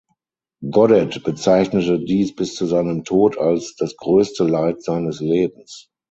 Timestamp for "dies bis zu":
1.99-2.65